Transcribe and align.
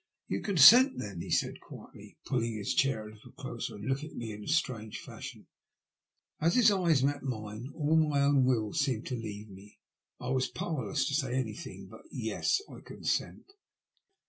You 0.27 0.41
consent, 0.41 0.97
then?" 0.97 1.21
he 1.21 1.29
said 1.29 1.59
quietly, 1.61 2.17
pulling 2.25 2.55
his 2.55 2.73
chair 2.73 3.05
a 3.07 3.13
little 3.13 3.33
closer, 3.33 3.75
and 3.75 3.85
looking 3.85 4.09
at 4.09 4.15
me 4.15 4.31
in 4.33 4.43
a 4.43 4.47
strange 4.47 4.99
fashion. 4.99 5.45
As 6.39 6.55
his 6.55 6.71
eyes 6.71 7.03
met 7.03 7.21
mine 7.21 7.67
all 7.75 7.97
my 8.09 8.23
own 8.23 8.43
will 8.43 8.73
seemed 8.73 9.05
to 9.09 9.15
leave 9.15 9.49
me. 9.51 9.77
I 10.19 10.29
was 10.29 10.47
powerless 10.47 11.07
to 11.09 11.13
say 11.13 11.35
anything 11.35 11.85
but 11.87 12.01
"Tas, 12.11 12.63
I 12.67 12.79
consent." 12.83 13.45